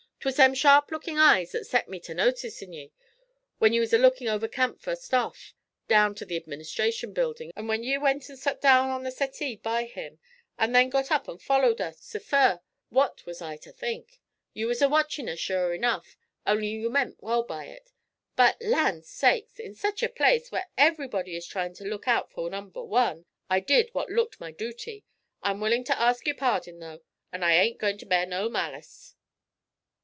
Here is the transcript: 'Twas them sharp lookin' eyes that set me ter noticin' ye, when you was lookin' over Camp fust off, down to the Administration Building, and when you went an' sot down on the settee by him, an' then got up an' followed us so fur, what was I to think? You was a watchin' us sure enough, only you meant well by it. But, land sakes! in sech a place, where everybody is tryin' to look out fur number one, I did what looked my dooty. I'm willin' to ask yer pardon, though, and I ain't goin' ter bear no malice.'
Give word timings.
'Twas 0.21 0.35
them 0.35 0.53
sharp 0.53 0.91
lookin' 0.91 1.17
eyes 1.17 1.51
that 1.51 1.65
set 1.65 1.89
me 1.89 1.99
ter 1.99 2.13
noticin' 2.13 2.71
ye, 2.71 2.91
when 3.57 3.73
you 3.73 3.81
was 3.81 3.91
lookin' 3.91 4.27
over 4.27 4.47
Camp 4.47 4.79
fust 4.79 5.15
off, 5.15 5.55
down 5.87 6.13
to 6.13 6.23
the 6.25 6.35
Administration 6.37 7.11
Building, 7.11 7.51
and 7.55 7.67
when 7.67 7.81
you 7.81 7.99
went 7.99 8.29
an' 8.29 8.37
sot 8.37 8.61
down 8.61 8.91
on 8.91 9.01
the 9.01 9.09
settee 9.09 9.55
by 9.55 9.83
him, 9.85 10.19
an' 10.59 10.73
then 10.73 10.89
got 10.91 11.09
up 11.09 11.27
an' 11.27 11.39
followed 11.39 11.81
us 11.81 12.01
so 12.05 12.19
fur, 12.19 12.59
what 12.89 13.25
was 13.25 13.41
I 13.41 13.57
to 13.57 13.71
think? 13.71 14.19
You 14.53 14.67
was 14.67 14.79
a 14.83 14.87
watchin' 14.87 15.27
us 15.27 15.39
sure 15.39 15.73
enough, 15.73 16.15
only 16.45 16.67
you 16.67 16.91
meant 16.91 17.15
well 17.23 17.41
by 17.41 17.65
it. 17.65 17.89
But, 18.35 18.61
land 18.61 19.07
sakes! 19.07 19.57
in 19.57 19.73
sech 19.73 20.03
a 20.03 20.07
place, 20.07 20.51
where 20.51 20.69
everybody 20.77 21.35
is 21.35 21.47
tryin' 21.47 21.73
to 21.73 21.83
look 21.83 22.07
out 22.07 22.29
fur 22.29 22.47
number 22.47 22.83
one, 22.83 23.25
I 23.49 23.59
did 23.59 23.89
what 23.93 24.11
looked 24.11 24.39
my 24.39 24.51
dooty. 24.51 25.03
I'm 25.41 25.59
willin' 25.59 25.83
to 25.85 25.99
ask 25.99 26.27
yer 26.27 26.35
pardon, 26.35 26.77
though, 26.77 27.01
and 27.33 27.43
I 27.43 27.53
ain't 27.55 27.79
goin' 27.79 27.97
ter 27.97 28.05
bear 28.05 28.27
no 28.27 28.49
malice.' 28.49 29.15